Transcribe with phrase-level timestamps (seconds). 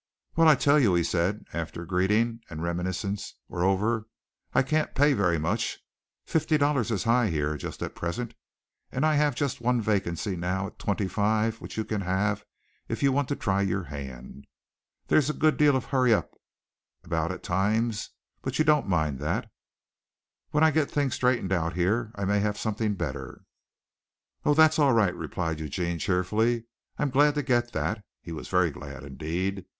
[0.35, 4.07] "Well, I'll tell you," he said, after greeting and reminiscences were over,
[4.51, 5.77] "I can't pay very much
[6.25, 8.33] fifty dollars is high here just at present,
[8.91, 12.43] and I have just one vacancy now at twenty five which you can have
[12.87, 14.47] if you want to try your hand.
[15.05, 16.31] There's a good deal of hurry up
[17.03, 18.09] about at times,
[18.41, 19.51] but you don't mind that.
[20.49, 23.43] When I get things straightened out here I may have something better."
[24.45, 26.63] "Oh, that's all right," replied Eugene cheerfully.
[26.97, 29.65] "I'm glad to get that." (He was very glad indeed.)